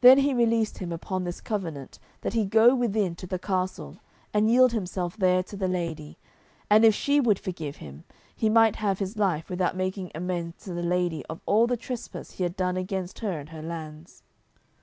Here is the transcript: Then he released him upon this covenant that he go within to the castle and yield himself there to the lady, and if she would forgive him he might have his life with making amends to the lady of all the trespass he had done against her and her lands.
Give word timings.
Then 0.00 0.16
he 0.20 0.32
released 0.32 0.78
him 0.78 0.92
upon 0.92 1.24
this 1.24 1.42
covenant 1.42 1.98
that 2.22 2.32
he 2.32 2.46
go 2.46 2.74
within 2.74 3.14
to 3.16 3.26
the 3.26 3.38
castle 3.38 3.98
and 4.32 4.50
yield 4.50 4.72
himself 4.72 5.14
there 5.14 5.42
to 5.42 5.56
the 5.58 5.68
lady, 5.68 6.16
and 6.70 6.86
if 6.86 6.94
she 6.94 7.20
would 7.20 7.38
forgive 7.38 7.76
him 7.76 8.04
he 8.34 8.48
might 8.48 8.76
have 8.76 8.98
his 8.98 9.18
life 9.18 9.50
with 9.50 9.60
making 9.74 10.10
amends 10.14 10.64
to 10.64 10.72
the 10.72 10.82
lady 10.82 11.22
of 11.26 11.42
all 11.44 11.66
the 11.66 11.76
trespass 11.76 12.30
he 12.30 12.44
had 12.44 12.56
done 12.56 12.78
against 12.78 13.18
her 13.18 13.38
and 13.38 13.50
her 13.50 13.60
lands. 13.60 14.22